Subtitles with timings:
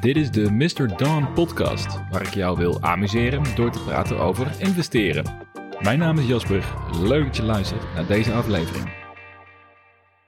[0.00, 0.96] Dit is de Mr.
[0.96, 5.48] Dawn podcast, waar ik jou wil amuseren door te praten over investeren.
[5.80, 6.64] Mijn naam is Jasper,
[7.02, 8.92] leuk dat je luistert naar deze aflevering.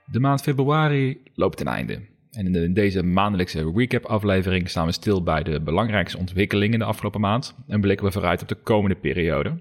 [0.05, 2.11] De maand februari loopt ten einde.
[2.31, 7.55] En in deze maandelijkse recap-aflevering staan we stil bij de belangrijkste ontwikkelingen de afgelopen maand
[7.67, 9.59] en blikken we vooruit op de komende periode.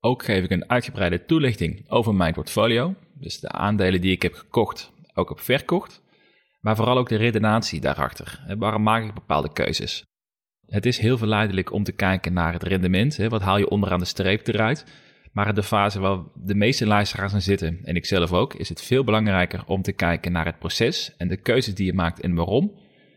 [0.00, 4.34] Ook geef ik een uitgebreide toelichting over mijn portfolio, dus de aandelen die ik heb
[4.34, 6.02] gekocht, ook heb verkocht,
[6.64, 8.54] maar vooral ook de redenatie daarachter.
[8.58, 10.04] Waarom maak ik bepaalde keuzes?
[10.66, 14.04] Het is heel verleidelijk om te kijken naar het rendement, wat haal je onderaan de
[14.04, 14.86] streep eruit.
[15.32, 18.68] Maar in de fase waar de meeste luisteraars aan zitten, en ik zelf ook, is
[18.68, 22.20] het veel belangrijker om te kijken naar het proces en de keuzes die je maakt
[22.20, 22.72] en waarom.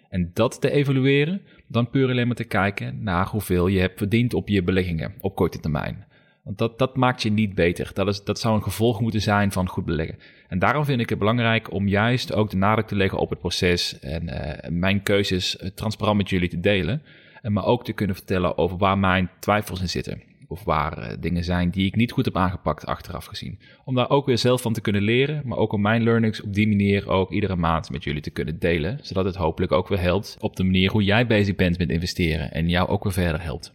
[0.09, 4.33] En dat te evalueren, dan puur alleen maar te kijken naar hoeveel je hebt verdiend
[4.33, 6.05] op je beleggingen op korte termijn.
[6.47, 7.91] Want dat, dat maakt je niet beter.
[7.93, 10.17] Dat, is, dat zou een gevolg moeten zijn van goed beleggen.
[10.47, 13.39] En daarom vind ik het belangrijk om juist ook de nadruk te leggen op het
[13.39, 17.01] proces en uh, mijn keuzes uh, transparant met jullie te delen.
[17.41, 20.21] En maar ook te kunnen vertellen over waar mijn twijfels in zitten.
[20.47, 23.59] Of waar uh, dingen zijn die ik niet goed heb aangepakt achteraf gezien.
[23.85, 26.53] Om daar ook weer zelf van te kunnen leren, maar ook om mijn learnings op
[26.53, 28.99] die manier ook iedere maand met jullie te kunnen delen.
[29.01, 32.51] Zodat het hopelijk ook weer helpt op de manier hoe jij bezig bent met investeren
[32.51, 33.73] en jou ook weer verder helpt.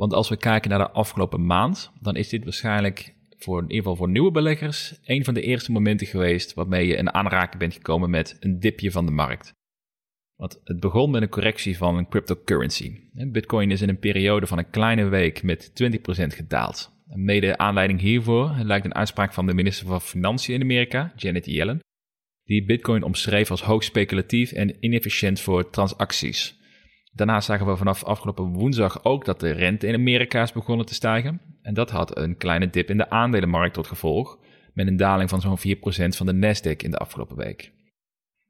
[0.00, 3.76] Want als we kijken naar de afgelopen maand, dan is dit waarschijnlijk voor in ieder
[3.76, 7.74] geval voor nieuwe beleggers een van de eerste momenten geweest waarmee je in aanraking bent
[7.74, 9.52] gekomen met een dipje van de markt.
[10.36, 13.00] Want het begon met een correctie van een cryptocurrency.
[13.12, 15.94] Bitcoin is in een periode van een kleine week met 20%
[16.26, 16.92] gedaald.
[17.06, 21.80] mede aanleiding hiervoor lijkt een uitspraak van de minister van Financiën in Amerika, Janet Yellen,
[22.44, 26.59] die Bitcoin omschreef als hoog speculatief en inefficiënt voor transacties.
[27.12, 30.94] Daarna zagen we vanaf afgelopen woensdag ook dat de rente in Amerika is begonnen te
[30.94, 31.40] stijgen.
[31.62, 34.38] En dat had een kleine dip in de aandelenmarkt tot gevolg,
[34.74, 37.72] met een daling van zo'n 4% van de Nasdaq in de afgelopen week.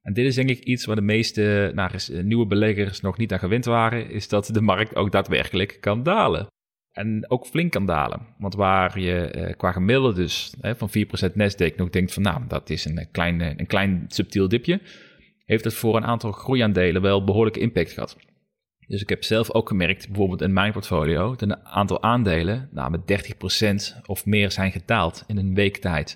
[0.02, 1.90] En dit is denk ik iets waar de meeste nou,
[2.22, 6.46] nieuwe beleggers nog niet aan gewend waren, is dat de markt ook daadwerkelijk kan dalen.
[6.92, 8.26] En ook flink kan dalen.
[8.38, 10.92] Want waar je eh, qua gemiddelde dus van 4%
[11.32, 14.80] Nasdaq nog denkt van nou, dat is een klein, een klein subtiel dipje,
[15.44, 18.16] heeft het voor een aantal groeiaandelen wel behoorlijke impact gehad.
[18.90, 23.00] Dus ik heb zelf ook gemerkt, bijvoorbeeld in mijn portfolio, dat een aantal aandelen met
[24.02, 26.14] 30% of meer zijn gedaald in een week tijd.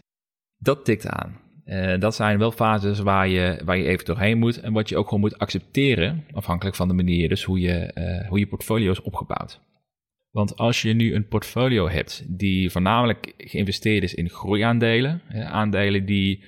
[0.56, 1.40] Dat tikt aan.
[1.66, 4.96] Uh, dat zijn wel fases waar je, waar je even doorheen moet en wat je
[4.96, 8.90] ook gewoon moet accepteren, afhankelijk van de manier dus hoe je, uh, hoe je portfolio
[8.90, 9.60] is opgebouwd.
[10.30, 16.44] Want als je nu een portfolio hebt die voornamelijk geïnvesteerd is in groeiaandelen, aandelen die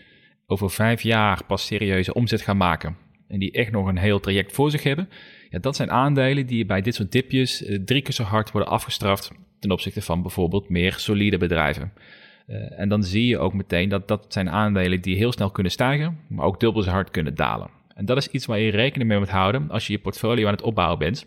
[0.47, 4.53] over vijf jaar pas serieuze omzet gaan maken en die echt nog een heel traject
[4.53, 5.09] voor zich hebben,
[5.51, 8.71] ja, dat zijn aandelen die bij dit soort dipjes uh, drie keer zo hard worden
[8.71, 11.93] afgestraft ten opzichte van bijvoorbeeld meer solide bedrijven.
[12.49, 15.73] Uh, en dan zie je ook meteen dat dat zijn aandelen die heel snel kunnen
[15.73, 17.71] stijgen, maar ook dubbel zo hard kunnen dalen.
[17.95, 20.53] En dat is iets waar je rekening mee moet houden als je je portfolio aan
[20.53, 21.27] het opbouwen bent.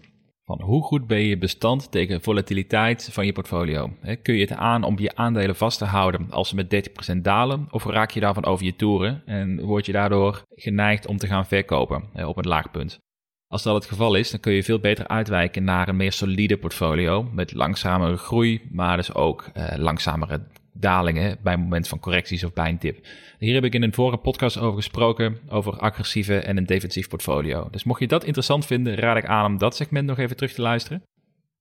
[0.49, 3.93] Van hoe goed ben je bestand tegen volatiliteit van je portfolio?
[4.21, 7.67] kun je het aan om je aandelen vast te houden als ze met 30% dalen?
[7.69, 11.45] Of raak je daarvan over je toeren en word je daardoor geneigd om te gaan
[11.45, 12.99] verkopen op een laag punt?
[13.47, 16.57] Als dat het geval is, dan kun je veel beter uitwijken naar een meer solide
[16.57, 20.41] portfolio met langzamere groei, maar dus ook uh, langzamere
[20.73, 23.07] dalingen bij moment van correcties of bij een dip.
[23.39, 27.67] Hier heb ik in een vorige podcast over gesproken, over agressieve en een defensief portfolio.
[27.71, 30.53] Dus mocht je dat interessant vinden, raad ik aan om dat segment nog even terug
[30.53, 31.03] te luisteren.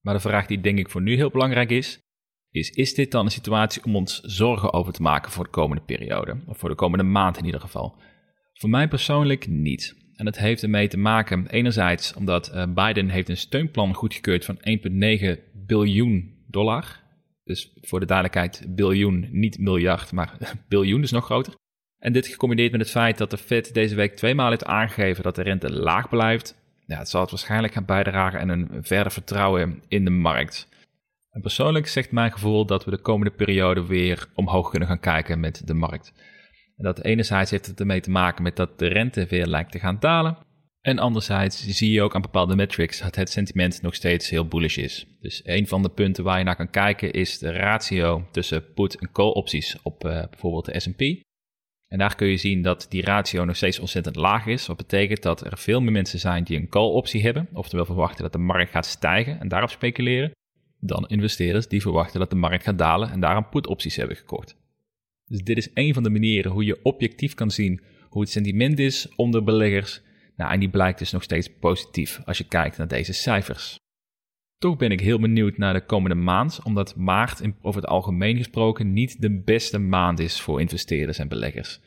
[0.01, 2.01] Maar de vraag die denk ik voor nu heel belangrijk is,
[2.51, 5.83] is, is dit dan een situatie om ons zorgen over te maken voor de komende
[5.83, 6.37] periode?
[6.47, 7.97] Of voor de komende maand in ieder geval?
[8.53, 9.97] Voor mij persoonlijk niet.
[10.15, 14.59] En dat heeft ermee te maken, enerzijds omdat uh, Biden heeft een steunplan goedgekeurd van
[15.37, 17.01] 1,9 biljoen dollar.
[17.49, 20.39] Dus voor de duidelijkheid, biljoen, niet miljard, maar
[20.69, 21.55] biljoen, dus nog groter.
[21.99, 25.35] En dit gecombineerd met het feit dat de Fed deze week tweemaal heeft aangegeven dat
[25.35, 26.57] de rente laag blijft,
[26.87, 30.69] ja, het zal het waarschijnlijk gaan bijdragen aan een verder vertrouwen in de markt.
[31.31, 35.41] En persoonlijk zegt mijn gevoel dat we de komende periode weer omhoog kunnen gaan kijken
[35.41, 36.13] met de markt.
[36.77, 39.79] En dat enerzijds heeft het ermee te maken met dat de rente weer lijkt te
[39.79, 40.39] gaan dalen.
[40.89, 44.77] En anderzijds zie je ook aan bepaalde metrics dat het sentiment nog steeds heel bullish
[44.77, 45.07] is.
[45.21, 48.99] Dus een van de punten waar je naar kan kijken is de ratio tussen put-
[48.99, 51.01] en call-opties op uh, bijvoorbeeld de S&P.
[51.89, 54.67] En daar kun je zien dat die ratio nog steeds ontzettend laag is.
[54.67, 58.33] Wat betekent dat er veel meer mensen zijn die een call-optie hebben, oftewel verwachten dat
[58.33, 60.31] de markt gaat stijgen en daarop speculeren,
[60.81, 64.57] dan investeerders die verwachten dat de markt gaat dalen en daarom put-opties hebben gekocht.
[65.25, 68.79] Dus dit is een van de manieren hoe je objectief kan zien hoe het sentiment
[68.79, 70.03] is onder beleggers.
[70.39, 73.77] Nou, en die blijkt dus nog steeds positief als je kijkt naar deze cijfers.
[74.59, 78.93] Toch ben ik heel benieuwd naar de komende maand, omdat maart over het algemeen gesproken
[78.93, 81.81] niet de beste maand is voor investeerders en beleggers.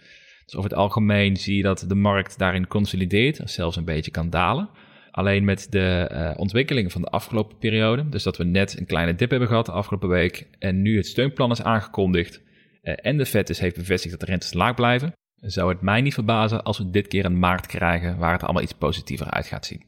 [0.46, 4.30] Dus over het algemeen zie je dat de markt daarin consolideert, zelfs een beetje kan
[4.30, 4.70] dalen.
[5.12, 9.16] Alleen met de uh, ontwikkelingen van de afgelopen periode, dus dat we net een kleine
[9.16, 12.42] dip hebben gehad de afgelopen week en nu het steunplan is aangekondigd
[12.82, 16.02] uh, en de Fed dus heeft bevestigd dat de rentes laag blijven, zou het mij
[16.02, 19.46] niet verbazen als we dit keer een maart krijgen waar het allemaal iets positiever uit
[19.46, 19.84] gaat zien.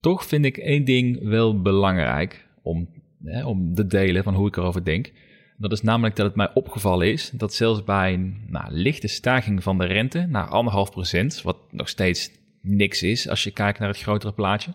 [0.00, 2.88] Toch vind ik één ding wel belangrijk om,
[3.24, 5.12] hè, om te delen van hoe ik erover denk.
[5.56, 9.62] Dat is namelijk dat het mij opgevallen is dat zelfs bij een nou, lichte stijging
[9.62, 12.30] van de rente naar anderhalf procent, wat nog steeds
[12.62, 14.74] niks is als je kijkt naar het grotere plaatje,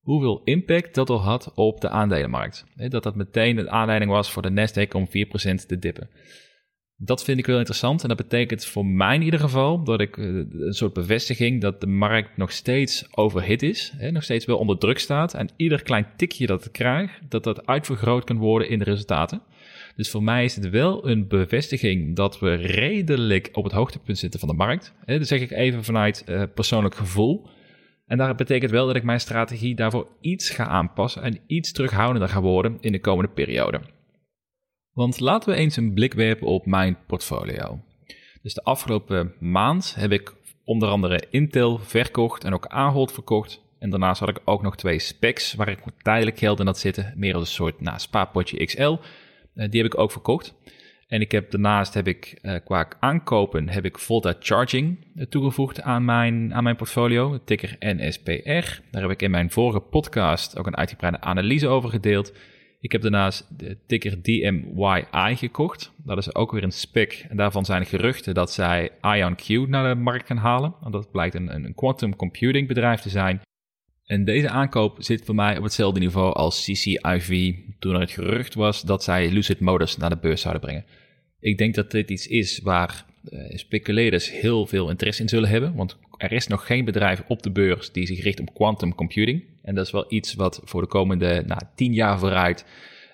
[0.00, 2.64] hoeveel impact dat al had op de aandelenmarkt.
[2.74, 5.10] Dat dat meteen een aanleiding was voor de Nasdaq om 4%
[5.66, 6.10] te dippen.
[7.02, 10.16] Dat vind ik wel interessant en dat betekent voor mij in ieder geval dat ik
[10.16, 14.58] eh, een soort bevestiging dat de markt nog steeds overhit is, hè, nog steeds wel
[14.58, 18.68] onder druk staat en ieder klein tikje dat ik krijg, dat dat uitvergroot kan worden
[18.68, 19.42] in de resultaten.
[19.96, 24.40] Dus voor mij is het wel een bevestiging dat we redelijk op het hoogtepunt zitten
[24.40, 24.92] van de markt.
[25.04, 27.48] Hè, dat zeg ik even vanuit uh, persoonlijk gevoel.
[28.06, 32.28] En dat betekent wel dat ik mijn strategie daarvoor iets ga aanpassen en iets terughoudender
[32.28, 33.80] ga worden in de komende periode.
[34.92, 37.80] Want laten we eens een blik werpen op mijn portfolio.
[38.42, 40.34] Dus de afgelopen maand heb ik
[40.64, 43.62] onder andere Intel verkocht en ook Ahold verkocht.
[43.78, 47.12] En daarnaast had ik ook nog twee specs waar ik tijdelijk geld in had zitten.
[47.16, 48.80] Meer als een soort nou, XL.
[48.82, 50.54] Eh, die heb ik ook verkocht.
[51.06, 55.82] En ik heb, daarnaast heb ik uh, qua aankopen heb ik Volta Charging uh, toegevoegd
[55.82, 58.80] aan mijn, aan mijn portfolio, ticker NSPR.
[58.90, 62.32] Daar heb ik in mijn vorige podcast ook een uitgebreide analyse over gedeeld.
[62.80, 65.92] Ik heb daarnaast de ticker DMYI gekocht.
[66.04, 67.26] Dat is ook weer een spec.
[67.28, 70.74] En daarvan zijn geruchten dat zij IonQ naar de markt gaan halen.
[70.82, 73.40] En dat blijkt een, een quantum computing bedrijf te zijn.
[74.04, 78.54] En deze aankoop zit voor mij op hetzelfde niveau als CCIV toen er het gerucht
[78.54, 80.84] was dat zij Lucid Motors naar de beurs zouden brengen.
[81.40, 85.74] Ik denk dat dit iets is waar uh, speculeerders heel veel interesse in zullen hebben,
[85.74, 89.44] want er is nog geen bedrijf op de beurs die zich richt op quantum computing.
[89.62, 92.64] En dat is wel iets wat voor de komende nou, tien jaar vooruit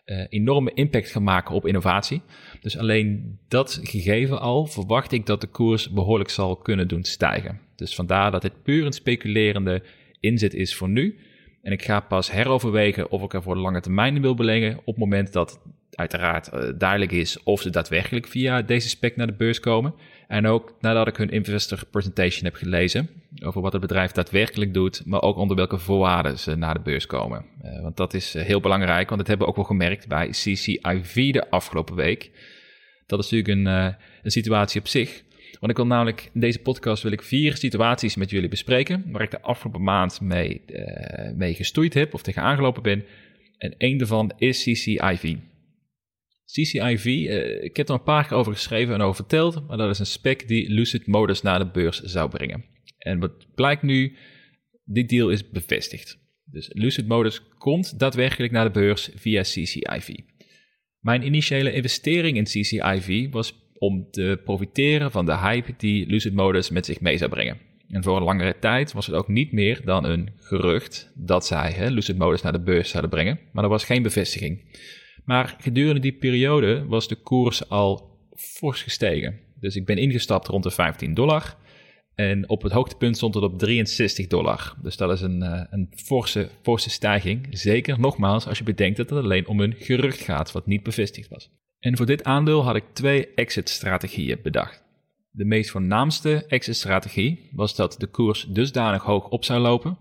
[0.06, 2.22] uh, enorme impact gaat maken op innovatie.
[2.60, 7.60] Dus alleen dat gegeven al verwacht ik dat de koers behoorlijk zal kunnen doen stijgen.
[7.76, 9.82] Dus vandaar dat dit puur een speculerende
[10.20, 11.18] inzet is voor nu.
[11.62, 14.96] En ik ga pas heroverwegen of ik er voor lange termijn wil beleggen op het
[14.96, 15.60] moment dat
[15.96, 19.94] uiteraard uh, duidelijk is of ze daadwerkelijk via deze spec naar de beurs komen.
[20.28, 23.08] En ook nadat ik hun investor presentation heb gelezen
[23.44, 27.06] over wat het bedrijf daadwerkelijk doet, maar ook onder welke voorwaarden ze naar de beurs
[27.06, 27.44] komen.
[27.64, 30.28] Uh, want dat is uh, heel belangrijk, want dat hebben we ook wel gemerkt bij
[30.28, 32.30] CCIV de afgelopen week.
[33.06, 35.22] Dat is natuurlijk een, een situatie op zich.
[35.60, 39.22] Want ik wil namelijk in deze podcast wil ik vier situaties met jullie bespreken waar
[39.22, 40.62] ik de afgelopen maand mee,
[41.34, 43.04] mee gestoeid heb of tegen aangelopen ben.
[43.58, 45.36] En één daarvan is CCIV.
[46.52, 49.90] CCIV, uh, ik heb er een paar keer over geschreven en over verteld, maar dat
[49.90, 52.64] is een spec die Lucid Motors naar de beurs zou brengen.
[52.98, 54.16] En wat blijkt nu,
[54.84, 56.18] dit deal is bevestigd.
[56.44, 60.08] Dus Lucid Motors komt daadwerkelijk naar de beurs via CCIV.
[61.00, 66.70] Mijn initiële investering in CCIV was om te profiteren van de hype die Lucid Motors
[66.70, 67.58] met zich mee zou brengen.
[67.88, 71.72] En voor een langere tijd was het ook niet meer dan een gerucht dat zij
[71.72, 74.60] hè, Lucid Motors naar de beurs zouden brengen, maar er was geen bevestiging.
[75.26, 79.38] Maar gedurende die periode was de koers al fors gestegen.
[79.60, 81.56] Dus ik ben ingestapt rond de 15 dollar.
[82.14, 84.74] En op het hoogtepunt stond het op 63 dollar.
[84.82, 87.46] Dus dat is een, uh, een forse, forse stijging.
[87.50, 91.28] Zeker nogmaals als je bedenkt dat het alleen om een gerucht gaat, wat niet bevestigd
[91.28, 91.50] was.
[91.78, 94.84] En voor dit aandeel had ik twee exit-strategieën bedacht.
[95.30, 99.98] De meest voornaamste exit-strategie was dat de koers dusdanig hoog op zou lopen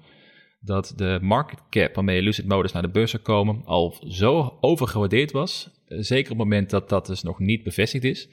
[0.65, 5.31] dat de market cap waarmee Lucid Motors naar de beurs zou komen al zo overgewaardeerd
[5.31, 8.27] was, eh, zeker op het moment dat dat dus nog niet bevestigd is,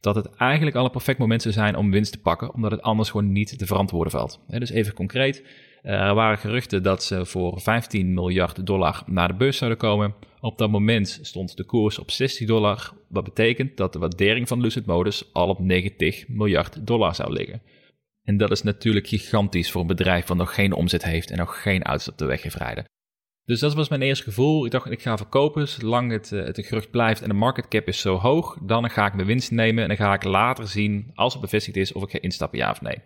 [0.00, 2.82] dat het eigenlijk al een perfect moment zou zijn om winst te pakken, omdat het
[2.82, 4.40] anders gewoon niet te verantwoorden valt.
[4.46, 5.44] Dus even concreet,
[5.82, 10.14] eh, er waren geruchten dat ze voor 15 miljard dollar naar de beurs zouden komen.
[10.40, 14.60] Op dat moment stond de koers op 60 dollar, wat betekent dat de waardering van
[14.60, 17.62] Lucid Motors al op 90 miljard dollar zou liggen.
[18.22, 21.62] En dat is natuurlijk gigantisch voor een bedrijf wat nog geen omzet heeft en nog
[21.62, 22.90] geen auto's op de weg heeft.
[23.44, 24.64] Dus dat was mijn eerste gevoel.
[24.64, 25.68] Ik dacht, ik ga verkopen.
[25.68, 29.06] Zolang het, eh, het gerucht blijft en de market cap is zo hoog, dan ga
[29.06, 32.02] ik mijn winst nemen en dan ga ik later zien, als het bevestigd is, of
[32.02, 32.98] ik ga instappen, ja of nee.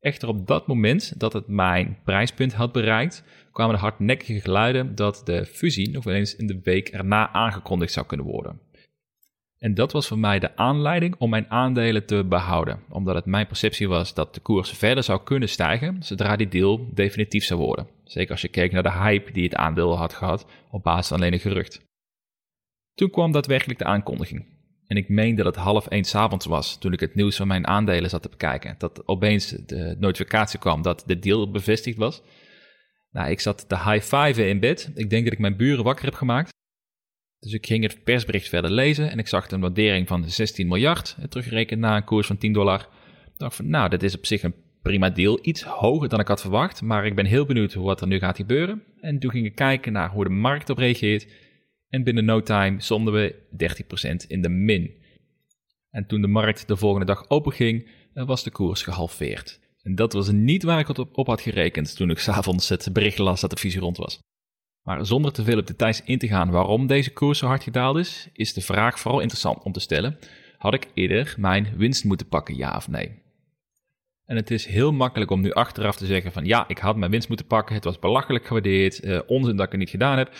[0.00, 5.22] Echter op dat moment dat het mijn prijspunt had bereikt, kwamen de hardnekkige geluiden dat
[5.24, 8.60] de fusie nog wel eens in de week erna aangekondigd zou kunnen worden.
[9.58, 13.46] En dat was voor mij de aanleiding om mijn aandelen te behouden, omdat het mijn
[13.46, 17.88] perceptie was dat de koers verder zou kunnen stijgen zodra die deal definitief zou worden.
[18.04, 21.16] Zeker als je keek naar de hype die het aandeel had gehad op basis van
[21.16, 21.84] alleen een gerucht.
[22.94, 24.54] Toen kwam daadwerkelijk de aankondiging.
[24.86, 27.66] En ik meen dat het half één avonds was toen ik het nieuws van mijn
[27.66, 28.74] aandelen zat te bekijken.
[28.78, 32.22] Dat opeens de notificatie kwam dat de deal bevestigd was.
[33.10, 34.90] Nou, ik zat te high-fiven in bed.
[34.94, 36.54] Ik denk dat ik mijn buren wakker heb gemaakt.
[37.38, 41.16] Dus ik ging het persbericht verder lezen en ik zag een waardering van 16 miljard,
[41.28, 42.80] teruggerekend naar een koers van 10 dollar.
[43.26, 45.38] Ik dacht van, nou, dat is op zich een prima deal.
[45.42, 48.36] Iets hoger dan ik had verwacht, maar ik ben heel benieuwd wat er nu gaat
[48.36, 48.82] gebeuren.
[49.00, 51.26] En toen ging ik kijken naar hoe de markt op reageert.
[51.88, 53.34] En binnen no time stonden we
[54.24, 54.94] 30% in de min.
[55.90, 59.60] En toen de markt de volgende dag openging, was de koers gehalveerd.
[59.82, 63.40] En dat was niet waar ik op had gerekend toen ik s'avonds het bericht las
[63.40, 64.18] dat de visie rond was.
[64.86, 67.96] Maar zonder te veel op details in te gaan waarom deze koers zo hard gedaald
[67.96, 70.18] is, is de vraag vooral interessant om te stellen:
[70.58, 73.22] had ik eerder mijn winst moeten pakken, ja of nee?
[74.24, 77.10] En het is heel makkelijk om nu achteraf te zeggen van ja, ik had mijn
[77.10, 80.34] winst moeten pakken, het was belachelijk gewaardeerd, uh, onzin dat ik het niet gedaan heb.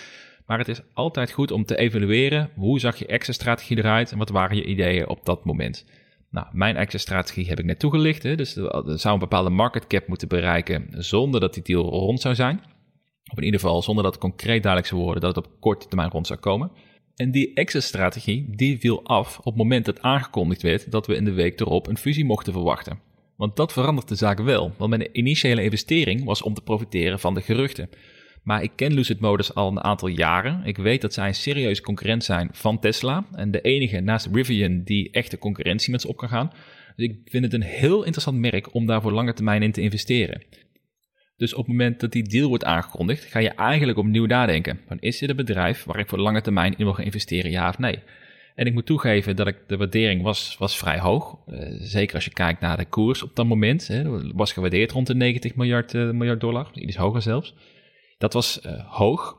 [0.47, 4.29] Maar het is altijd goed om te evalueren hoe zag je exit-strategie eruit en wat
[4.29, 5.87] waren je ideeën op dat moment.
[6.31, 10.07] Nou, mijn exit-strategie heb ik net toegelicht, hè, dus er zou een bepaalde market cap
[10.09, 12.61] moeten bereiken zonder dat die deal rond zou zijn.
[13.31, 15.87] Of in ieder geval zonder dat het concreet duidelijk zou worden dat het op korte
[15.89, 16.71] termijn rond zou komen.
[17.17, 21.25] En die exit-strategie die viel af op het moment dat aangekondigd werd dat we in
[21.25, 22.99] de week erop een fusie mochten verwachten.
[23.37, 27.35] Want dat verandert de zaak wel, want mijn initiële investering was om te profiteren van
[27.35, 27.89] de geruchten.
[28.43, 30.61] Maar ik ken Lucid Motors al een aantal jaren.
[30.65, 33.27] Ik weet dat zij een serieus concurrent zijn van Tesla.
[33.33, 36.51] En de enige naast Rivian die echte concurrentie met ze op kan gaan.
[36.97, 39.81] Dus ik vind het een heel interessant merk om daar voor lange termijn in te
[39.81, 40.43] investeren.
[41.37, 44.81] Dus op het moment dat die deal wordt aangekondigd, ga je eigenlijk opnieuw nadenken.
[44.87, 47.69] Van is dit een bedrijf waar ik voor lange termijn in wil gaan investeren, ja
[47.69, 48.03] of nee?
[48.55, 51.39] En ik moet toegeven dat ik, de waardering was, was vrij hoog.
[51.47, 53.87] Uh, zeker als je kijkt naar de koers op dat moment.
[53.87, 57.55] Hè, was gewaardeerd rond de 90 miljard, uh, miljard dollar, iets hoger zelfs.
[58.19, 59.39] Dat was uh, hoog.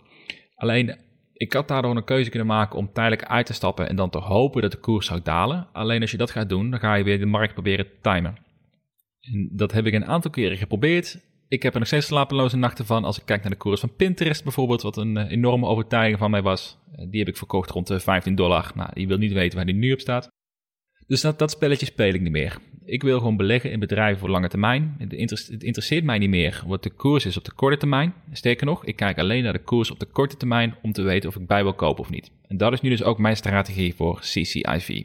[0.55, 0.97] Alleen,
[1.33, 4.17] ik had daardoor een keuze kunnen maken om tijdelijk uit te stappen en dan te
[4.17, 5.67] hopen dat de koers zou dalen.
[5.73, 8.37] Alleen als je dat gaat doen, dan ga je weer de markt proberen te timen.
[9.19, 12.85] En dat heb ik een aantal keren geprobeerd ik heb er nog steeds slapeloze nachten
[12.85, 13.03] van.
[13.03, 16.31] Als ik kijk naar de koers van Pinterest bijvoorbeeld, wat een uh, enorme overtuiging van
[16.31, 16.77] mij was.
[16.91, 18.71] Uh, die heb ik verkocht rond de 15 dollar.
[18.75, 20.29] Nou, je wil niet weten waar die nu op staat.
[21.07, 22.57] Dus dat, dat spelletje speel ik niet meer.
[22.85, 24.95] Ik wil gewoon beleggen in bedrijven voor lange termijn.
[24.97, 28.13] Het, het interesseert mij niet meer wat de koers is op de korte termijn.
[28.31, 31.29] Sterker nog, ik kijk alleen naar de koers op de korte termijn om te weten
[31.29, 32.31] of ik bij wil kopen of niet.
[32.47, 35.03] En dat is nu dus ook mijn strategie voor CCIV.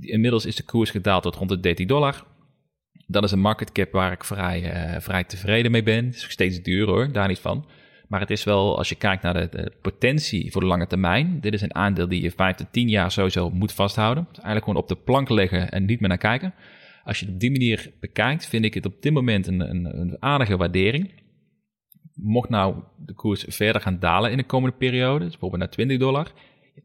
[0.00, 2.24] Inmiddels is de koers gedaald tot rond de 13 dollar.
[3.06, 6.04] Dat is een market cap waar ik vrij, uh, vrij tevreden mee ben.
[6.04, 7.66] Het is steeds duur hoor, daar niet van.
[8.08, 11.40] Maar het is wel, als je kijkt naar de, de, potentie voor de lange termijn.
[11.40, 14.24] Dit is een aandeel die je 5 tot 10 jaar sowieso moet vasthouden.
[14.24, 16.54] Dus eigenlijk gewoon op de plank leggen en niet meer naar kijken.
[17.04, 19.98] Als je het op die manier bekijkt, vind ik het op dit moment een, een,
[20.00, 21.10] een aardige waardering.
[22.14, 25.98] Mocht nou de koers verder gaan dalen in de komende periode, dus bijvoorbeeld naar 20
[25.98, 26.32] dollar,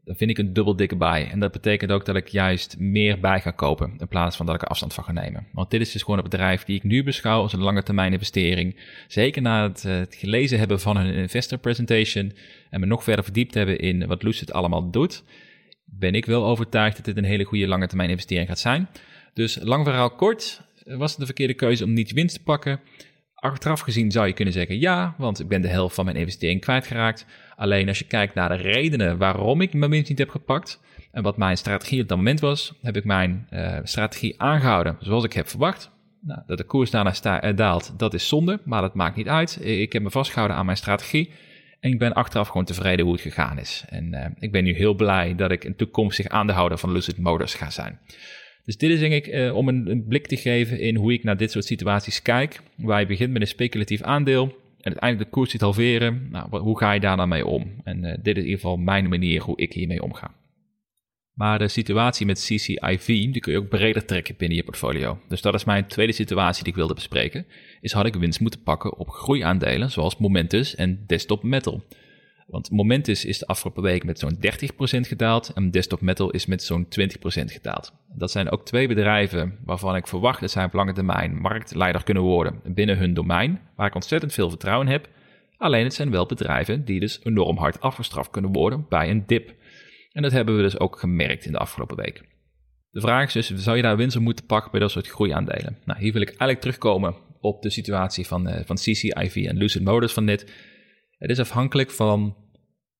[0.04, 1.28] dan vind ik een dubbel dikke bij.
[1.30, 4.54] En dat betekent ook dat ik juist meer bij ga kopen in plaats van dat
[4.54, 5.46] ik er afstand van ga nemen.
[5.52, 8.12] Want dit is dus gewoon een bedrijf die ik nu beschouw als een lange termijn
[8.12, 8.76] investering.
[9.08, 12.32] Zeker na het, uh, het gelezen hebben van hun investor presentation
[12.70, 15.24] en me nog verder verdiept hebben in wat Lucid allemaal doet,
[15.84, 18.88] ben ik wel overtuigd dat dit een hele goede lange termijn investering gaat zijn.
[19.34, 22.80] Dus lang verhaal kort, was het de verkeerde keuze om niet winst te pakken.
[23.40, 26.60] Achteraf gezien zou je kunnen zeggen ja, want ik ben de helft van mijn investering
[26.60, 27.26] kwijtgeraakt.
[27.56, 30.80] Alleen als je kijkt naar de redenen waarom ik mijn winst niet heb gepakt
[31.12, 35.24] en wat mijn strategie op dat moment was, heb ik mijn uh, strategie aangehouden zoals
[35.24, 35.90] ik heb verwacht.
[36.20, 39.58] Nou, dat de koers daarna uh, daalt, dat is zonde, maar dat maakt niet uit.
[39.64, 41.30] Ik heb me vastgehouden aan mijn strategie
[41.80, 43.84] en ik ben achteraf gewoon tevreden hoe het gegaan is.
[43.88, 47.54] En uh, ik ben nu heel blij dat ik een toekomstig aandeelhouder van Lucid Motors
[47.54, 47.98] ga zijn.
[48.68, 51.24] Dus dit is denk ik uh, om een, een, blik te geven in hoe ik
[51.24, 52.60] naar dit soort situaties kijk.
[52.76, 54.42] Waar je begint met een speculatief aandeel
[54.80, 56.28] en uiteindelijk de koers ziet halveren.
[56.30, 57.80] Nou, hoe ga je daar dan mee om?
[57.84, 60.34] En uh, dit is in ieder geval mijn manier hoe ik hiermee omga.
[61.34, 65.20] Maar de situatie met CCIV, die kun je ook breder trekken binnen je portfolio.
[65.28, 67.46] Dus dat is mijn tweede situatie die ik wilde bespreken.
[67.80, 71.82] Is had ik winst moeten pakken op groeiaandelen zoals Momentus en Desktop Metal.
[72.48, 74.40] Want Momentus is de afgelopen week met zo'n 30%
[75.00, 76.88] gedaald en Desktop Metal is met zo'n 20%
[77.28, 77.92] gedaald.
[78.14, 82.22] Dat zijn ook twee bedrijven waarvan ik verwacht dat zij op lange termijn marktleider kunnen
[82.22, 85.08] worden binnen hun domein, waar ik ontzettend veel vertrouwen heb.
[85.56, 89.54] Alleen het zijn wel bedrijven die dus enorm hard afgestraft kunnen worden bij een dip.
[90.12, 92.22] En dat hebben we dus ook gemerkt in de afgelopen week.
[92.90, 95.78] De vraag is dus, zou je daar winst op moeten pakken bij dat soort groeiaandelen?
[95.84, 99.82] Nou, hier wil ik eigenlijk terugkomen op de situatie van, uh, van CCIV en Lucid
[99.82, 100.52] Motors van net.
[101.18, 102.36] Het is afhankelijk van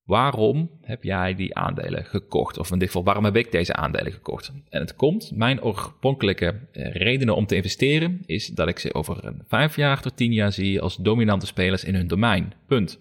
[0.05, 2.59] waarom heb jij die aandelen gekocht?
[2.59, 4.53] Of in dit geval, waarom heb ik deze aandelen gekocht?
[4.69, 9.25] En het komt, mijn oorspronkelijke eh, redenen om te investeren, is dat ik ze over
[9.25, 12.53] een vijf jaar tot tien jaar zie als dominante spelers in hun domein.
[12.67, 12.99] Punt.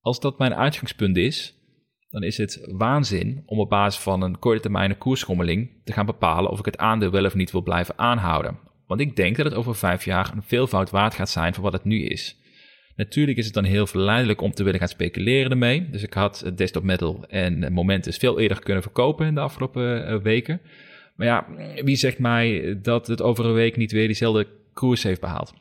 [0.00, 1.54] Als dat mijn uitgangspunt is,
[2.10, 6.50] dan is het waanzin om op basis van een korte termijn koersschommeling te gaan bepalen
[6.50, 8.58] of ik het aandeel wel of niet wil blijven aanhouden.
[8.86, 11.72] Want ik denk dat het over vijf jaar een veelvoud waard gaat zijn van wat
[11.72, 12.36] het nu is.
[12.96, 15.90] Natuurlijk is het dan heel verleidelijk om te willen gaan speculeren ermee.
[15.90, 20.06] Dus ik had het desktop metal en Momentus veel eerder kunnen verkopen in de afgelopen
[20.06, 20.60] eh, weken.
[21.16, 21.46] Maar ja,
[21.84, 25.54] wie zegt mij dat het over een week niet weer diezelfde koers heeft behaald?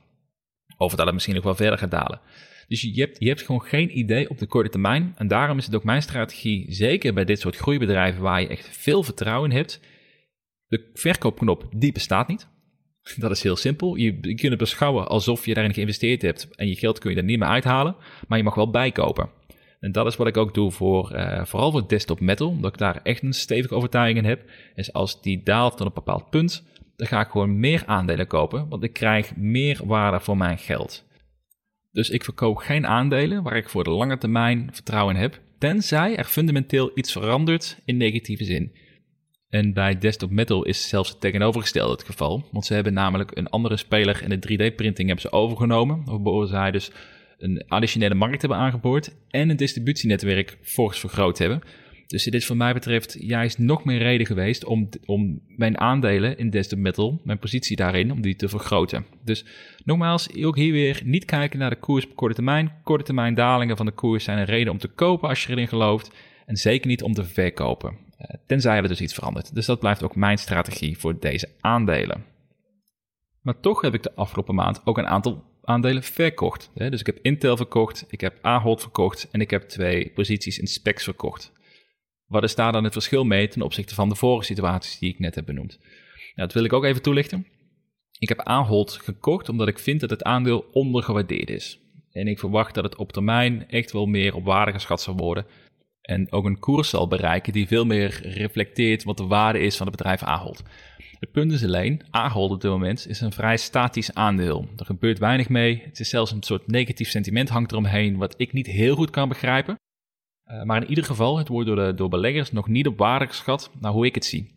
[0.78, 2.22] Of dat het misschien nog wel verder gaat dalen.
[2.68, 5.14] Dus je hebt, je hebt gewoon geen idee op de korte termijn.
[5.18, 8.78] En daarom is het ook mijn strategie, zeker bij dit soort groeibedrijven waar je echt
[8.78, 9.80] veel vertrouwen in hebt.
[10.68, 12.48] De verkoopknop, die bestaat niet.
[13.18, 13.96] Dat is heel simpel.
[13.96, 17.18] Je, je kunt het beschouwen alsof je daarin geïnvesteerd hebt en je geld kun je
[17.18, 17.96] er niet meer uithalen,
[18.28, 19.30] maar je mag wel bijkopen.
[19.80, 22.80] En dat is wat ik ook doe voor, uh, vooral voor desktop metal, omdat ik
[22.80, 24.50] daar echt een stevige overtuiging in heb.
[24.76, 26.64] Is als die daalt tot een bepaald punt,
[26.96, 31.06] dan ga ik gewoon meer aandelen kopen, want ik krijg meer waarde voor mijn geld.
[31.92, 36.16] Dus ik verkoop geen aandelen waar ik voor de lange termijn vertrouwen in heb, tenzij
[36.16, 38.72] er fundamenteel iets verandert in negatieve zin.
[39.50, 42.48] En bij Desktop Metal is zelfs het tegenovergestelde het geval.
[42.52, 46.04] Want ze hebben namelijk een andere speler in de 3D-printing hebben ze overgenomen.
[46.06, 46.92] Waardoor zij dus
[47.38, 51.62] een additionele markt hebben aangeboord en een distributienetwerk fors vergroot hebben.
[52.08, 56.38] Dus dit is voor mij betreft juist nog meer reden geweest om, om mijn aandelen
[56.38, 59.06] in Desktop Metal, mijn positie daarin, om die te vergroten.
[59.24, 59.46] Dus
[59.84, 62.72] nogmaals, ook hier weer niet kijken naar de koers op korte termijn.
[62.84, 65.68] Korte termijn dalingen van de koers zijn een reden om te kopen als je erin
[65.68, 66.12] gelooft.
[66.46, 67.98] En zeker niet om te verkopen.
[68.18, 69.56] Eh, tenzij er dus iets verandert.
[69.56, 72.26] Dus dat blijft ook mijn strategie voor deze aandelen.
[73.42, 76.72] Maar toch heb ik de afgelopen maand ook een aantal aandelen verkocht.
[76.74, 80.68] Dus ik heb Intel verkocht, ik heb Ahold verkocht en ik heb twee posities in
[80.68, 81.52] Specs verkocht.
[82.26, 85.20] Wat is daar dan het verschil mee ten opzichte van de vorige situaties die ik
[85.20, 85.78] net heb benoemd?
[85.80, 87.48] Nou, dat wil ik ook even toelichten.
[88.20, 91.80] Ik heb Ahold gekocht omdat ik vind dat het aandeel ondergewaardeerd is.
[92.12, 95.46] En ik verwacht dat het op termijn echt wel meer op waarde geschat zal worden
[96.06, 99.88] en ook een koers zal bereiken die veel meer reflecteert wat de waarde is van
[99.88, 100.64] het bedrijf Ahold.
[101.20, 104.68] Het punt is alleen, Ahold op dit moment is een vrij statisch aandeel.
[104.78, 105.82] Er gebeurt weinig mee.
[105.86, 109.30] Het is zelfs een soort negatief sentiment hangt eromheen, wat ik niet heel goed kan
[109.30, 109.80] begrijpen.
[110.46, 113.28] Uh, maar in ieder geval, het wordt door, de, door beleggers nog niet op waarde
[113.28, 114.56] geschat naar hoe ik het zie.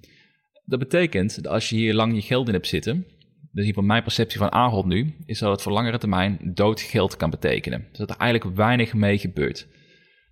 [0.64, 3.07] Dat betekent dat als je hier lang je geld in hebt zitten,
[3.53, 6.81] dus hier van mijn perceptie van Ahold nu, is dat het voor langere termijn dood
[6.81, 7.87] geld kan betekenen.
[7.88, 9.66] Dus dat er eigenlijk weinig mee gebeurt.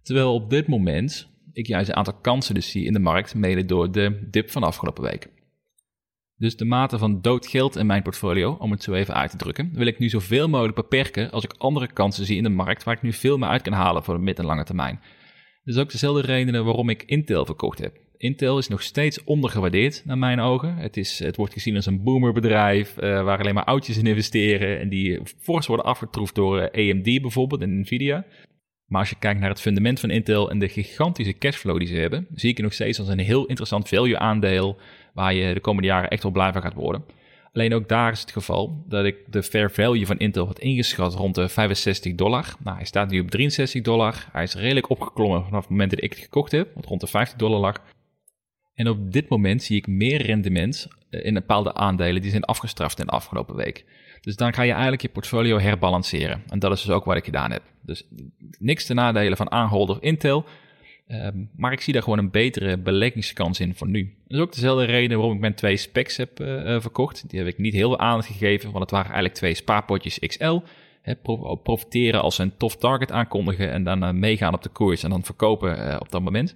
[0.06, 3.64] Terwijl op dit moment ik juist een aantal kansen dus zie in de markt, mede
[3.64, 5.28] door de dip van afgelopen week.
[6.36, 9.36] Dus de mate van dood geld in mijn portfolio, om het zo even uit te
[9.36, 12.84] drukken, wil ik nu zoveel mogelijk beperken als ik andere kansen zie in de markt
[12.84, 15.00] waar ik nu veel meer uit kan halen voor de mid- en lange termijn.
[15.64, 17.96] Dus ook dezelfde redenen waarom ik Intel verkocht heb.
[18.16, 20.76] Intel is nog steeds ondergewaardeerd naar mijn ogen.
[20.76, 24.80] Het, is, het wordt gezien als een boomerbedrijf uh, waar alleen maar oudjes in investeren
[24.80, 28.24] en die fors worden afgetroefd door uh, AMD bijvoorbeeld en Nvidia.
[28.86, 31.94] Maar als je kijkt naar het fundament van Intel en de gigantische cashflow die ze
[31.94, 34.78] hebben, zie ik het nog steeds als een heel interessant value aandeel
[35.14, 37.04] waar je de komende jaren echt wel blij van gaat worden.
[37.52, 41.14] Alleen ook daar is het geval dat ik de fair value van Intel had ingeschat
[41.14, 42.54] rond de 65 dollar.
[42.64, 44.28] Nou, hij staat nu op 63 dollar.
[44.32, 47.06] Hij is redelijk opgeklommen vanaf het moment dat ik het gekocht heb, wat rond de
[47.06, 47.82] 50 dollar lag.
[48.74, 50.88] En op dit moment zie ik meer rendement
[51.24, 53.84] in bepaalde aandelen die zijn afgestraft in de afgelopen week.
[54.20, 56.42] Dus dan ga je eigenlijk je portfolio herbalanceren.
[56.48, 57.62] En dat is dus ook wat ik gedaan heb.
[57.80, 58.06] Dus
[58.58, 60.44] niks te nadelen van Ahold of Intel.
[61.06, 64.14] Ehm, maar ik zie daar gewoon een betere beleggingskans in voor nu.
[64.26, 67.28] Dat is ook dezelfde reden waarom ik mijn twee specs heb uh, verkocht.
[67.28, 70.58] Die heb ik niet heel veel aandacht gegeven, want het waren eigenlijk twee spaarpotjes XL.
[71.62, 75.10] profiteren als ze een tof target aankondigen en dan uh, meegaan op de koers en
[75.10, 76.54] dan verkopen op dat moment.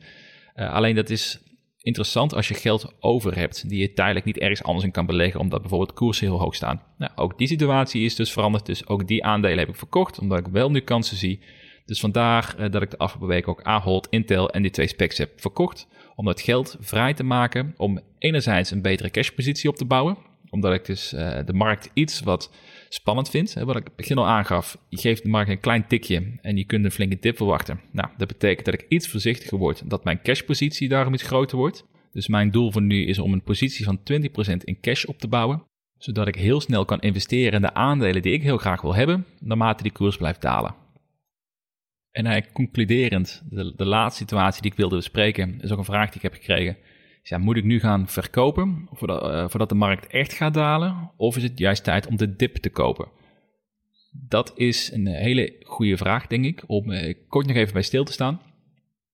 [0.54, 1.40] alleen dat is
[1.82, 5.40] interessant als je geld over hebt die je tijdelijk niet ergens anders in kan beleggen,
[5.40, 6.82] omdat bijvoorbeeld koersen heel hoog staan.
[6.98, 10.38] Nou, ook die situatie is dus veranderd, dus ook die aandelen heb ik verkocht, omdat
[10.38, 11.40] ik wel nu kansen zie.
[11.84, 15.18] Dus vandaar uh, dat ik de afgelopen week ook Ahold, Intel en die twee specs
[15.18, 19.84] heb verkocht, om dat geld vrij te maken om enerzijds een betere cashpositie op te
[19.84, 20.16] bouwen,
[20.50, 22.50] omdat ik dus uh, de markt iets wat
[22.92, 23.52] spannend vind.
[23.52, 26.84] Wat ik begin al aangaf, je geeft de markt een klein tikje en je kunt
[26.84, 27.80] een flinke dip verwachten.
[27.92, 31.86] Nou, dat betekent dat ik iets voorzichtiger word, dat mijn cashpositie daarom iets groter wordt.
[32.12, 34.02] Dus mijn doel voor nu is om een positie van 20%
[34.64, 35.62] in cash op te bouwen,
[35.98, 39.26] zodat ik heel snel kan investeren in de aandelen die ik heel graag wil hebben,
[39.38, 40.74] naarmate die koers blijft dalen.
[42.10, 46.16] En concluderend, de, de laatste situatie die ik wilde bespreken, is ook een vraag die
[46.16, 46.76] ik heb gekregen
[47.38, 51.10] moet ik nu gaan verkopen voordat, uh, voordat de markt echt gaat dalen?
[51.16, 53.08] Of is het juist tijd om de dip te kopen?
[54.28, 58.04] Dat is een hele goede vraag, denk ik, om uh, kort nog even bij stil
[58.04, 58.40] te staan.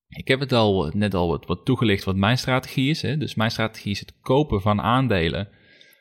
[0.08, 3.02] Ik heb het al net al wat, toegelicht wat mijn strategie is.
[3.02, 3.16] Hè.
[3.16, 5.48] Dus mijn strategie is het kopen van aandelen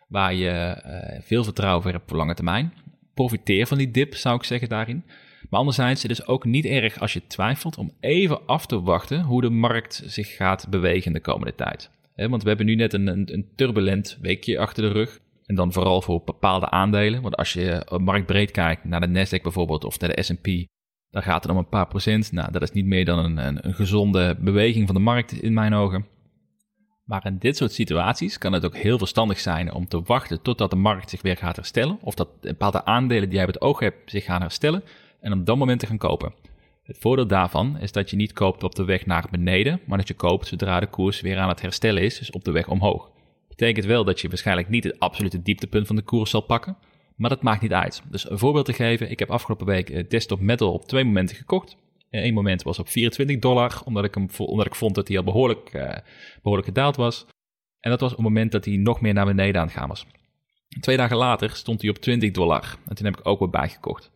[0.08, 0.82] waar je
[1.24, 2.74] veel vertrouwen voor hebt voor lange termijn.
[3.13, 5.04] Profiteer van die dip, zou ik zeggen daarin.
[5.50, 9.22] Maar anderzijds, het is ook niet erg als je twijfelt om even af te wachten
[9.22, 11.91] hoe de markt zich gaat bewegen de komende tijd.
[12.15, 15.19] Want we hebben nu net een, een, turbulent weekje achter de rug.
[15.45, 17.21] En dan vooral voor bepaalde aandelen.
[17.21, 20.47] Want als je marktbreed kijkt naar de Nasdaq bijvoorbeeld of naar de S&P,
[21.10, 22.32] dan gaat het om een paar procent.
[22.32, 25.54] Nou, dat is niet meer dan een, een, een gezonde beweging van de markt in
[25.54, 26.06] mijn ogen.
[27.04, 30.69] Maar in dit soort situaties kan het ook heel verstandig zijn om te wachten totdat
[30.69, 31.97] de markt zich weer gaat herstellen.
[32.01, 34.84] Of dat bepaalde aandelen die jij op het oog hebt zich gaan herstellen.
[35.19, 36.34] En op dat moment te gaan kopen.
[36.86, 40.08] Het voordeel daarvan is dat je niet koopt op de weg naar beneden, maar dat
[40.08, 43.12] je koopt zodra de koers weer aan het herstellen is, dus op de weg omhoog.
[43.48, 46.78] Betekent wel dat je waarschijnlijk niet het absolute dieptepunt van de koers zal pakken,
[47.15, 48.04] maar dat maakt niet uit.
[48.10, 51.36] Dus een voorbeeld te geven, ik heb afgelopen week eh, Desktop Metal op twee momenten
[51.36, 51.78] gekocht.
[52.10, 55.24] Eén moment was op 24 dollar, omdat ik, hem, omdat ik vond dat hij al
[55.24, 55.91] behoorlijk, uh,
[56.41, 57.26] behoorlijk gedaald was.
[57.80, 59.88] En dat was op het moment dat hij nog meer naar beneden aan het gaan
[59.88, 60.06] was.
[60.80, 62.78] Twee dagen later stond hij op 20 dollar.
[62.88, 64.12] En toen heb ik ook weer bijgekocht.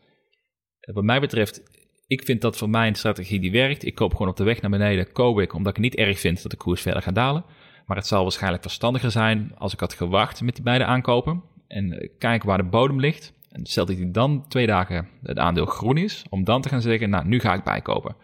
[0.79, 1.63] Eh, wat mij betreft,
[2.09, 3.85] ik vind dat voor mij een strategie die werkt.
[3.85, 6.41] Ik koop gewoon op de weg naar beneden, koop ik, omdat ik niet erg vind
[6.41, 7.45] dat de koers verder gaat dalen.
[7.85, 11.43] Maar het zal waarschijnlijk verstandiger zijn als ik had gewacht met die beide aankopen.
[11.67, 13.33] En eh, kijk waar de bodem ligt.
[13.51, 16.81] En stel dat hij dan twee dagen het aandeel groen is, om dan te gaan
[16.81, 18.15] zeggen, nou, nu ga ik bijkopen.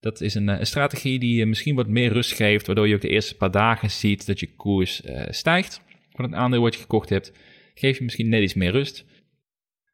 [0.00, 2.94] Dat is een, eh, een strategie die je misschien wat meer rust geeft, waardoor je
[2.94, 5.80] ook de eerste paar dagen ziet dat je koers stijgt
[6.12, 7.32] van het aandeel wat je gekocht hebt.
[7.74, 9.04] Geef je misschien net iets meer rust.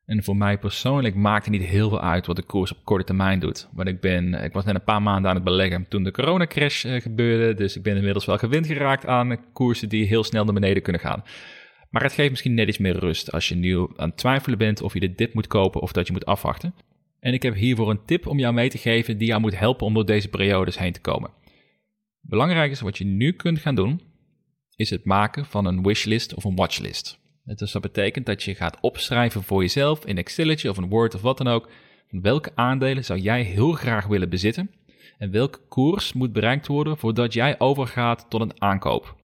[0.06, 3.04] En voor mij persoonlijk maakt het niet heel veel uit wat de koers op korte
[3.04, 3.68] termijn doet.
[3.72, 6.84] Want ik, ben, ik was net een paar maanden aan het beleggen toen de coronacrash
[6.84, 7.54] uh, gebeurde.
[7.54, 11.00] Dus ik ben inmiddels wel gewend geraakt aan koersen die heel snel naar beneden kunnen
[11.00, 11.24] gaan.
[11.90, 14.82] Maar het geeft misschien net iets meer rust als je nu aan het twijfelen bent
[14.82, 16.74] of je dip moet kopen of dat je moet afwachten.
[17.20, 19.86] En ik heb hiervoor een tip om jou mee te geven die jou moet helpen
[19.86, 21.30] om door deze periodes heen te komen.
[22.20, 24.00] Belangrijk is wat je nu kunt gaan doen,
[24.76, 27.18] is het maken van een wishlist of een watchlist.
[27.54, 31.20] Dus dat betekent dat je gaat opschrijven voor jezelf in Exceletje of een Word of
[31.20, 31.68] wat dan ook.
[32.08, 34.70] Welke aandelen zou jij heel graag willen bezitten?
[35.18, 39.16] En welke koers moet bereikt worden voordat jij overgaat tot een aankoop?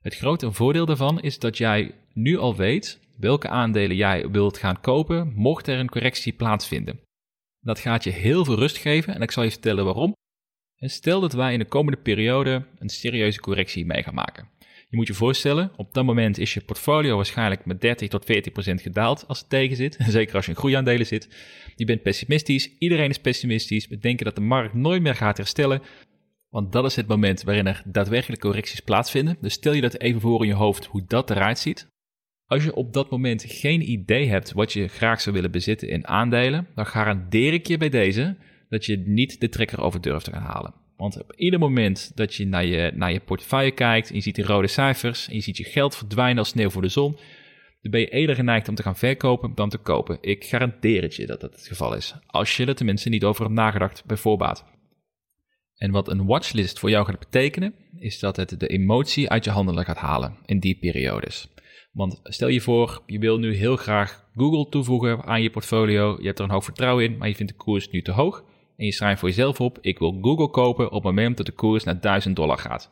[0.00, 4.80] Het grote voordeel daarvan is dat jij nu al weet welke aandelen jij wilt gaan
[4.80, 7.00] kopen, mocht er een correctie plaatsvinden.
[7.60, 10.16] Dat gaat je heel veel rust geven en ik zal je vertellen waarom.
[10.76, 14.48] En stel dat wij in de komende periode een serieuze correctie mee gaan maken.
[14.90, 18.52] Je moet je voorstellen, op dat moment is je portfolio waarschijnlijk met 30 tot 40
[18.52, 19.96] procent gedaald als het tegen zit.
[20.08, 21.28] Zeker als je in groeiaandelen zit.
[21.76, 23.88] Je bent pessimistisch, iedereen is pessimistisch.
[23.88, 25.82] We denken dat de markt nooit meer gaat herstellen.
[26.48, 29.36] Want dat is het moment waarin er daadwerkelijk correcties plaatsvinden.
[29.40, 31.88] Dus stel je dat even voor in je hoofd hoe dat eruit ziet.
[32.46, 36.06] Als je op dat moment geen idee hebt wat je graag zou willen bezitten in
[36.06, 38.36] aandelen, dan garandeer ik je bij deze
[38.68, 40.74] dat je niet de trekker over durft te gaan halen.
[41.00, 44.34] Want op ieder moment dat je naar je, naar je portefeuille kijkt en je ziet
[44.34, 47.16] die rode cijfers en je ziet je geld verdwijnen als sneeuw voor de zon,
[47.82, 50.18] dan ben je eerder geneigd om te gaan verkopen dan te kopen.
[50.20, 52.14] Ik garandeer het je dat dat het geval is.
[52.26, 54.64] Als je er tenminste niet over hebt nagedacht bij voorbaat.
[55.76, 59.50] En wat een watchlist voor jou gaat betekenen, is dat het de emotie uit je
[59.50, 61.48] handelen gaat halen in die periodes.
[61.92, 66.16] Want stel je voor, je wil nu heel graag Google toevoegen aan je portfolio.
[66.18, 68.48] Je hebt er een hoog vertrouwen in, maar je vindt de koers nu te hoog.
[68.80, 71.52] En je schrijft voor jezelf op, ik wil Google kopen op het moment dat de
[71.52, 72.90] koers naar 1000 dollar gaat.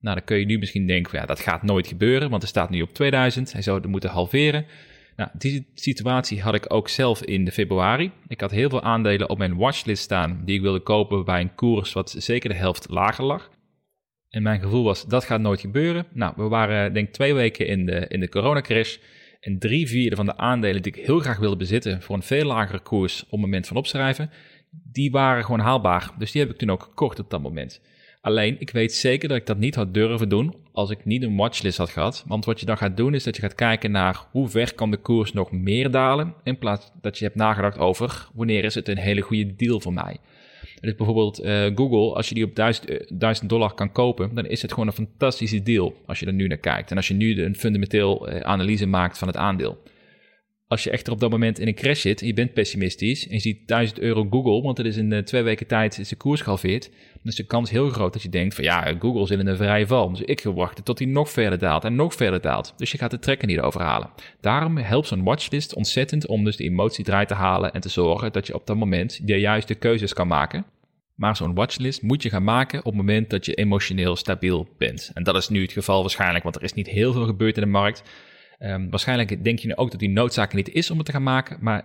[0.00, 2.70] Nou, dan kun je nu misschien denken, ja, dat gaat nooit gebeuren, want er staat
[2.70, 3.52] nu op 2000.
[3.52, 4.66] Hij zou het moeten halveren.
[5.16, 8.12] Nou, die situatie had ik ook zelf in de februari.
[8.28, 11.54] Ik had heel veel aandelen op mijn watchlist staan die ik wilde kopen bij een
[11.54, 13.50] koers wat zeker de helft lager lag.
[14.28, 16.06] En mijn gevoel was, dat gaat nooit gebeuren.
[16.12, 18.96] Nou, we waren denk ik twee weken in de, in de coronacrash.
[19.40, 22.44] En drie vierde van de aandelen die ik heel graag wilde bezitten voor een veel
[22.44, 24.30] lagere koers op het moment van opschrijven,
[24.70, 26.10] die waren gewoon haalbaar.
[26.18, 27.80] Dus die heb ik toen ook gekocht op dat moment.
[28.20, 31.36] Alleen, ik weet zeker dat ik dat niet had durven doen als ik niet een
[31.36, 32.24] watchlist had gehad.
[32.26, 34.90] Want wat je dan gaat doen is dat je gaat kijken naar hoe ver kan
[34.90, 36.34] de koers nog meer dalen.
[36.42, 39.92] In plaats dat je hebt nagedacht over wanneer is het een hele goede deal voor
[39.92, 40.16] mij.
[40.80, 44.46] Dus bijvoorbeeld uh, Google, als je die op 1000, 1000 eh, dollar kan kopen, dan
[44.46, 46.90] is het gewoon een fantastische deal als je er nu naar kijkt.
[46.90, 49.82] En als je nu een fundamenteel uh, analyse maakt van het aandeel.
[50.68, 53.34] Als je echter op dat moment in een crash zit en je bent pessimistisch en
[53.34, 56.40] je ziet 1000 euro Google, want het is in twee weken tijd is de koers
[56.40, 59.46] gehalveerd, dan is de kans heel groot dat je denkt van ja, Google zit in
[59.46, 60.10] een vrije val.
[60.10, 62.74] Dus ik ga wachten tot hij nog verder daalt en nog verder daalt.
[62.76, 64.10] Dus je gaat de trekker niet overhalen.
[64.40, 68.32] Daarom helpt zo'n watchlist ontzettend om dus de emotie eruit te halen en te zorgen
[68.32, 70.64] dat je op dat moment de juiste keuzes kan maken.
[71.14, 75.10] Maar zo'n watchlist moet je gaan maken op het moment dat je emotioneel stabiel bent.
[75.14, 77.62] En dat is nu het geval waarschijnlijk, want er is niet heel veel gebeurd in
[77.62, 78.02] de markt.
[78.58, 81.58] Um, waarschijnlijk denk je ook dat die noodzaak niet is om het te gaan maken.
[81.60, 81.84] Maar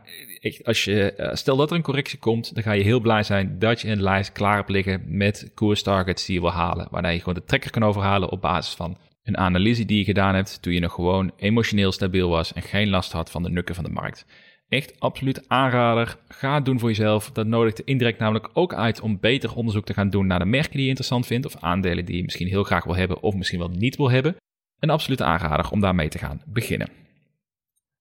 [0.64, 3.60] als je, uh, stel dat er een correctie komt, dan ga je heel blij zijn
[3.60, 6.88] dat je een lijst klaar hebt liggen met koerstargets die je wil halen.
[6.92, 10.36] Waarna je gewoon de trekker kan overhalen op basis van een analyse die je gedaan
[10.36, 13.76] hebt toen je nog gewoon emotioneel stabiel was en geen last had van de nukken
[13.76, 14.26] van de markt.
[14.68, 16.18] Echt absoluut aanrader.
[16.28, 17.32] Ga het doen voor jezelf.
[17.32, 20.72] Dat nodigt indirect namelijk ook uit om beter onderzoek te gaan doen naar de merken
[20.72, 21.46] die je interessant vindt.
[21.46, 24.36] Of aandelen die je misschien heel graag wil hebben of misschien wel niet wil hebben.
[24.84, 26.90] Een absolute aanrader om daarmee te gaan beginnen.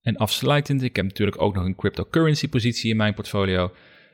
[0.00, 3.72] En afsluitend, ik heb natuurlijk ook nog een cryptocurrency positie in mijn portfolio.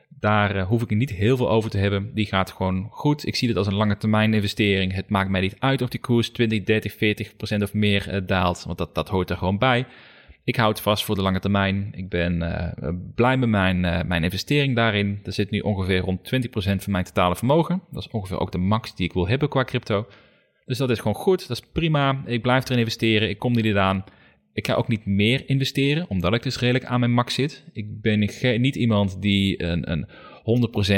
[0.09, 2.13] Daar uh, hoef ik niet heel veel over te hebben.
[2.13, 3.25] Die gaat gewoon goed.
[3.25, 4.93] Ik zie dit als een lange termijn investering.
[4.93, 8.27] Het maakt mij niet uit of die koers 20, 30, 40 procent of meer uh,
[8.27, 8.63] daalt.
[8.63, 9.85] Want dat, dat hoort er gewoon bij.
[10.43, 11.89] Ik houd vast voor de lange termijn.
[11.91, 15.19] Ik ben uh, blij met mijn, mijn investering daarin.
[15.23, 17.81] Er zit nu ongeveer rond 20% van mijn totale vermogen.
[17.91, 20.07] Dat is ongeveer ook de max die ik wil hebben qua crypto.
[20.69, 21.47] Dus dat is gewoon goed.
[21.47, 22.23] Dat is prima.
[22.25, 23.29] Ik blijf erin investeren.
[23.29, 24.03] Ik kom niet aan.
[24.53, 27.63] Ik ga ook niet meer investeren, omdat ik dus redelijk aan mijn max zit.
[27.73, 28.19] Ik ben
[28.61, 30.07] niet iemand die een, een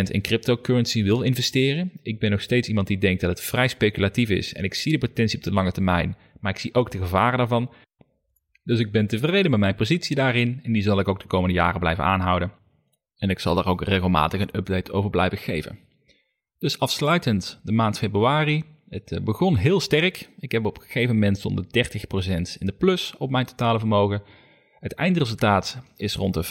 [0.10, 1.92] 100% in cryptocurrency wil investeren.
[2.02, 4.54] Ik ben nog steeds iemand die denkt dat het vrij speculatief is.
[4.54, 7.38] En ik zie de potentie op de lange termijn, maar ik zie ook de gevaren
[7.38, 7.72] daarvan.
[8.64, 11.56] Dus ik ben tevreden met mijn positie daarin en die zal ik ook de komende
[11.56, 12.52] jaren blijven aanhouden.
[13.18, 15.80] En ik zal daar ook regelmatig een update over blijven geven.
[16.58, 20.30] Dus afsluitend de maand februari het eh, begon heel sterk.
[20.40, 21.68] Ik heb op een gegeven moment stond 30%
[22.60, 24.22] in de plus op mijn totale vermogen.
[24.80, 26.44] Het eindresultaat is rond de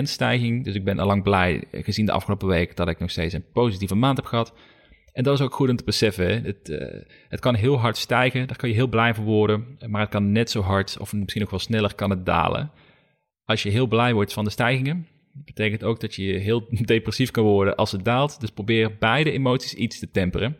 [0.00, 0.64] 5% stijging.
[0.64, 3.34] Dus ik ben al lang blij, eh, gezien de afgelopen week, dat ik nog steeds
[3.34, 4.52] een positieve maand heb gehad.
[5.12, 6.44] En dat is ook goed om te beseffen.
[6.44, 6.78] Het, uh,
[7.28, 9.78] het kan heel hard stijgen, daar kan je heel blij van worden.
[9.86, 12.70] Maar het kan net zo hard, of misschien nog wel sneller, kan het dalen.
[13.44, 17.44] Als je heel blij wordt van de stijgingen, betekent ook dat je heel depressief kan
[17.44, 18.40] worden als het daalt.
[18.40, 20.56] Dus probeer beide emoties iets te temperen.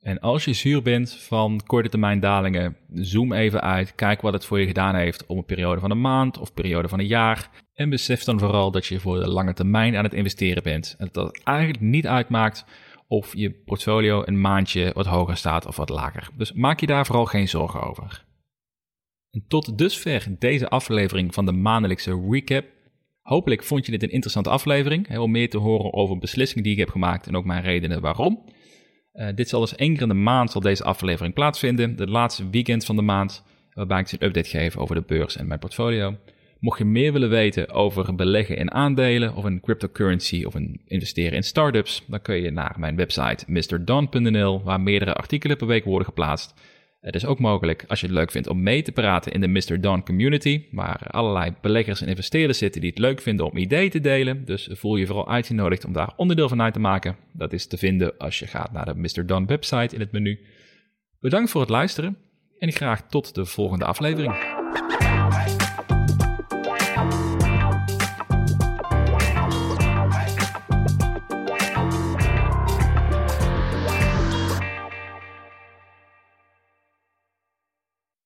[0.00, 4.44] En als je zuur bent van korte termijn dalingen, zoom even uit, kijk wat het
[4.44, 7.50] voor je gedaan heeft op een periode van een maand of periode van een jaar.
[7.74, 10.94] En besef dan vooral dat je voor de lange termijn aan het investeren bent.
[10.98, 12.64] En dat het eigenlijk niet uitmaakt
[13.06, 16.28] of je portfolio een maandje wat hoger staat of wat lager.
[16.36, 18.24] Dus maak je daar vooral geen zorgen over.
[19.30, 22.64] En tot dusver deze aflevering van de maandelijkse recap.
[23.22, 25.08] Hopelijk vond je dit een interessante aflevering.
[25.08, 28.44] Heel meer te horen over beslissingen die ik heb gemaakt en ook mijn redenen waarom.
[29.18, 31.96] Uh, dit zal dus één keer in de maand zal deze aflevering plaatsvinden.
[31.96, 33.42] De laatste weekend van de maand.
[33.74, 36.16] Waarbij ik een update geef over de beurs en mijn portfolio.
[36.58, 41.32] Mocht je meer willen weten over beleggen in aandelen of in cryptocurrency of in investeren
[41.32, 46.06] in startups, dan kun je naar mijn website mrdon.nl, waar meerdere artikelen per week worden
[46.06, 46.54] geplaatst.
[47.00, 49.48] Het is ook mogelijk, als je het leuk vindt, om mee te praten in de
[49.48, 49.80] Mr.
[49.80, 54.00] Don community, waar allerlei beleggers en investeerders zitten die het leuk vinden om ideeën te
[54.00, 54.44] delen.
[54.44, 57.16] Dus voel je vooral uitgenodigd om daar onderdeel van uit te maken.
[57.32, 59.26] Dat is te vinden als je gaat naar de Mr.
[59.26, 60.40] Don website in het menu.
[61.20, 62.16] Bedankt voor het luisteren
[62.58, 64.34] en graag tot de volgende aflevering.